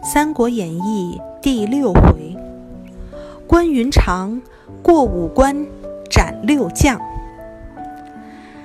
[0.02, 2.34] 《三国演义》第六回：
[3.46, 4.40] 关云长
[4.82, 5.66] 过五关
[6.08, 6.98] 斩六将。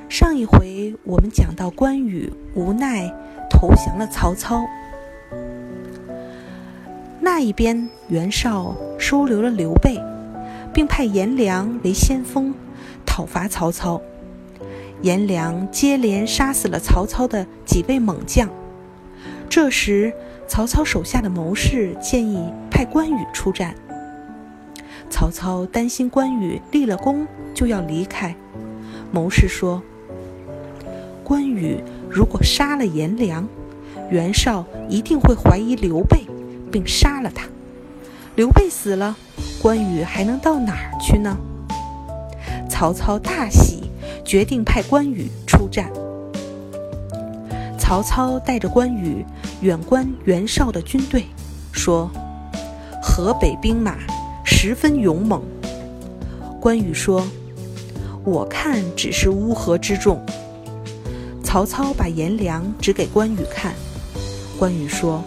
[0.07, 3.13] 上一回我们讲到关羽无奈
[3.49, 4.63] 投降了曹操，
[7.19, 9.99] 那一边袁绍收留了刘备，
[10.73, 12.53] 并派颜良为先锋
[13.05, 14.01] 讨伐曹操。
[15.01, 18.49] 颜良接连杀死了曹操的几位猛将。
[19.49, 20.13] 这时，
[20.47, 23.75] 曹操手下的谋士建议派关羽出战。
[25.09, 28.35] 曹操担心关羽立了功就要离开，
[29.11, 29.81] 谋士说
[31.23, 33.47] ：“关羽如果杀了颜良，
[34.09, 36.25] 袁绍一定会怀疑刘备，
[36.71, 37.47] 并杀了他。
[38.35, 39.15] 刘备死了，
[39.61, 41.37] 关羽还能到哪儿去呢？”
[42.69, 43.89] 曹操大喜，
[44.23, 45.89] 决定派关羽出战。
[47.87, 49.23] 曹操带着关羽
[49.61, 51.25] 远观袁绍的军队，
[51.71, 52.09] 说
[52.99, 53.95] ：“河北兵马
[54.43, 55.43] 十分勇猛。”
[56.59, 57.23] 关羽说
[58.25, 60.19] ：“我看只是乌合之众。”
[61.45, 63.75] 曹操把颜良指给关羽看，
[64.57, 65.23] 关羽说：“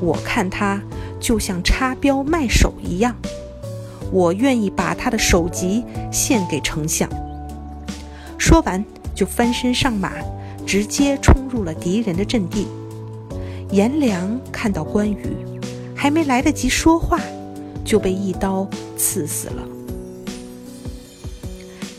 [0.00, 0.80] 我看他
[1.20, 3.14] 就像插标卖首一样，
[4.10, 7.06] 我愿意把他的首级献给丞相。”
[8.40, 8.82] 说完
[9.14, 10.12] 就翻身上马。
[10.72, 12.66] 直接冲入了敌人的阵地。
[13.72, 15.36] 颜良看到关羽，
[15.94, 17.20] 还没来得及说话，
[17.84, 19.62] 就被一刀刺死了。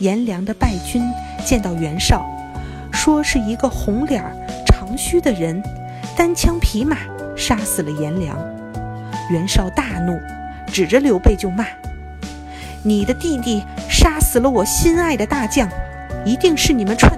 [0.00, 1.04] 颜良的败军
[1.46, 2.26] 见到袁绍，
[2.92, 4.20] 说是一个红脸
[4.66, 5.62] 长须的人，
[6.16, 6.96] 单枪匹马
[7.36, 8.36] 杀死了颜良。
[9.30, 10.18] 袁绍大怒，
[10.66, 11.64] 指着刘备就骂
[12.82, 15.68] ：“你的弟弟杀死了我心爱的大将，
[16.24, 17.16] 一定是你们串。”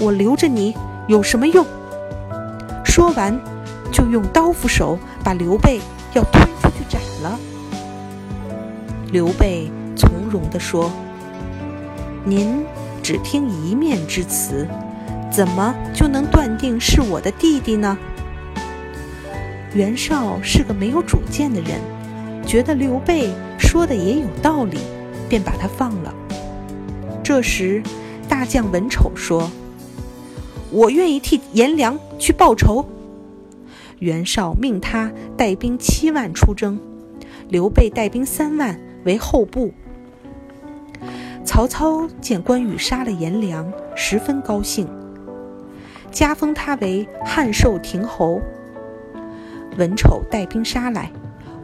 [0.00, 0.74] 我留着你
[1.08, 1.64] 有什么用？
[2.84, 3.38] 说完，
[3.92, 5.78] 就用刀斧手把刘备
[6.14, 7.38] 要推出去斩了。
[9.12, 10.90] 刘备从容地说
[12.24, 12.64] ：“您
[13.02, 14.66] 只听一面之词，
[15.30, 17.98] 怎么就能断定是我的弟弟呢？”
[19.74, 21.78] 袁绍是个没有主见的人，
[22.46, 24.78] 觉得刘备说的也有道理，
[25.28, 26.14] 便把他放了。
[27.22, 27.82] 这时，
[28.28, 29.50] 大将文丑说。
[30.72, 32.84] 我愿意替颜良去报仇。
[33.98, 36.80] 袁绍命他带兵七万出征，
[37.48, 39.72] 刘备带兵三万为后部。
[41.44, 44.88] 曹操见关羽杀了颜良，十分高兴，
[46.10, 48.40] 加封他为汉寿亭侯。
[49.76, 51.10] 文丑带兵杀来，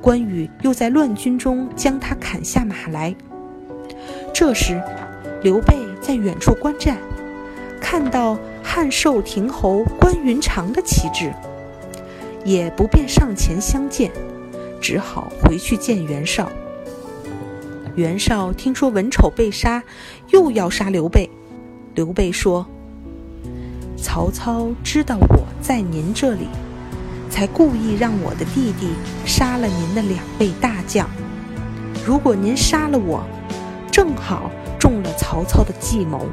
[0.03, 3.15] 关羽又在乱军中将他砍下马来。
[4.35, 4.83] 这时，
[5.43, 6.99] 刘备在远处观战，
[7.81, 8.37] 看到。
[8.69, 11.33] 汉寿亭侯关云长的旗帜，
[12.45, 14.11] 也不便上前相见，
[14.81, 16.51] 只好回去见袁绍。
[17.95, 19.83] 袁绍听说文丑被杀，
[20.31, 21.31] 又要杀刘备。
[21.95, 22.67] 刘备说
[23.97, 26.49] ：“曹操知道我在您这里，
[27.31, 28.89] 才故意让我的弟弟
[29.25, 31.09] 杀了您的两位大将。
[32.05, 33.25] 如果您杀了我，
[33.91, 36.27] 正好中了曹操的计谋。”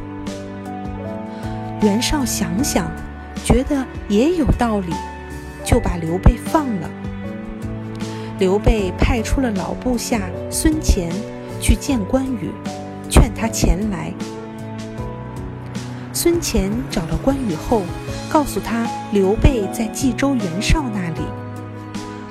[1.84, 2.90] 袁绍想想，
[3.44, 4.94] 觉得也有道理，
[5.66, 6.90] 就把刘备放了。
[8.40, 11.10] 刘备派出了老部下孙乾
[11.60, 12.52] 去见关羽，
[13.10, 14.14] 劝他前来。
[16.14, 17.82] 孙乾找到关羽后，
[18.30, 21.20] 告诉他刘备在冀州袁绍那里。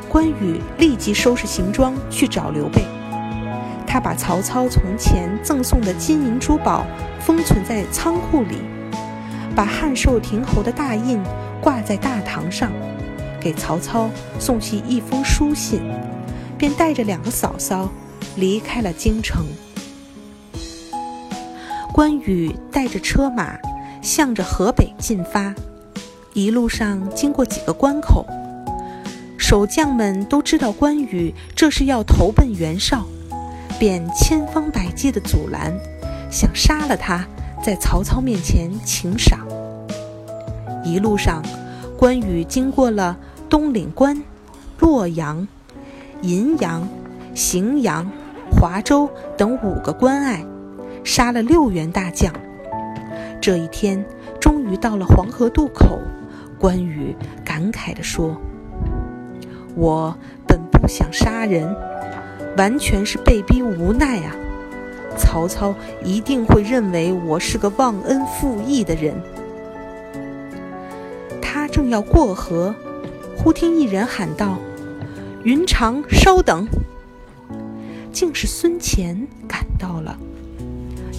[0.09, 2.87] 关羽立即收拾行装去找刘备。
[3.87, 6.87] 他把曹操从前赠送的金银珠宝
[7.21, 8.57] 封存在仓库里。
[9.55, 11.23] 把汉寿亭侯的大印
[11.61, 12.73] 挂在大堂上，
[13.41, 14.09] 给曹操
[14.39, 15.81] 送去一封书信，
[16.57, 17.89] 便带着两个嫂嫂
[18.37, 19.45] 离开了京城。
[21.93, 23.59] 关羽带着车马
[24.01, 25.55] 向着河北进发，
[26.33, 28.27] 一路上经过几个关口，
[29.39, 33.05] 守将们都知道关羽这是要投奔袁绍，
[33.79, 35.79] 便千方百计地阻拦，
[36.31, 37.27] 想杀了他。
[37.65, 39.42] 在曹操面前请赏。
[40.85, 41.43] 一路上，
[41.97, 43.17] 关羽经过了
[43.49, 44.23] 东岭关、
[44.79, 45.47] 洛阳、
[46.23, 46.89] 银阳、
[47.35, 48.11] 荥阳、
[48.51, 50.45] 华州等五个关隘，
[51.05, 52.33] 杀了六员大将。
[53.41, 54.05] 这一天，
[54.41, 55.99] 终于到了黄河渡口。
[56.59, 57.15] 关羽
[57.45, 58.37] 感慨地说
[59.75, 61.75] ：“我本不想杀人，
[62.57, 64.35] 完全是被逼无奈啊。”
[65.19, 65.75] 曹操
[66.05, 69.15] 一定会认为我是个忘恩负义的人。
[71.73, 72.75] 正要过河，
[73.35, 74.59] 忽听一人喊道
[75.43, 76.69] ：“云长，稍等！”
[78.13, 80.15] 竟是孙乾赶到了。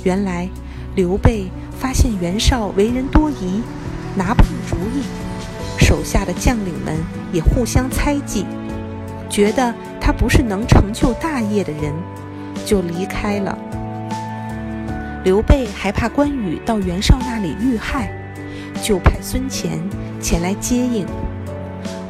[0.04, 0.48] 原来
[0.96, 1.48] 刘备
[1.80, 3.64] 发现袁绍为人多疑，
[4.16, 5.02] 拿不定主意，
[5.84, 6.96] 手下的将领们
[7.32, 8.46] 也互相猜忌，
[9.28, 11.92] 觉得他不是能成就大业的人，
[12.64, 13.58] 就离开了。
[15.24, 18.14] 刘备还怕关羽到袁绍那里遇害，
[18.84, 19.80] 就派孙乾
[20.24, 21.06] 前来接应。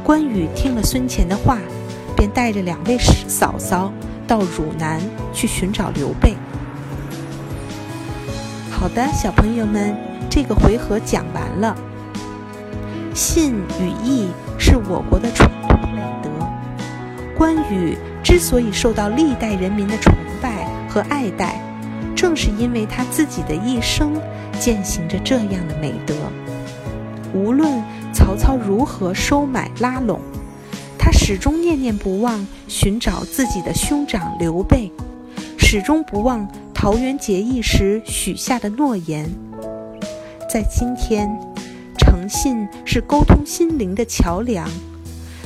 [0.04, 1.58] 关羽听了孙乾的话，
[2.16, 2.96] 便带着两位
[3.26, 3.92] 嫂嫂
[4.26, 5.00] 到汝南
[5.32, 6.36] 去寻找刘备。
[8.70, 9.96] 好的，小朋友们，
[10.30, 11.76] 这个回合讲完了。
[13.12, 14.28] 信与义
[14.58, 16.30] 是我国的传统美德。
[17.36, 21.60] 关羽之所以受到历代人民的崇拜和爱戴，
[22.14, 24.12] 正是因为他自己的一生
[24.60, 26.14] 践行着这样的美德。
[27.32, 27.82] 无论
[28.24, 30.18] 曹操如何收买拉拢，
[30.98, 34.90] 他始终念念不忘寻找自己的兄长刘备，
[35.58, 39.30] 始终不忘桃园结义时许下的诺言。
[40.50, 41.28] 在今天，
[41.98, 44.66] 诚信是沟通心灵的桥梁，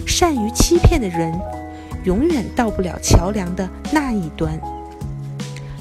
[0.06, 1.36] 善于欺骗的人，
[2.04, 4.56] 永远到不了桥梁的那一端。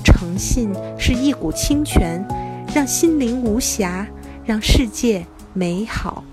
[0.03, 2.27] 诚信是一股清泉，
[2.73, 4.07] 让心灵无瑕，
[4.43, 5.23] 让世界。
[5.53, 6.23] 美好。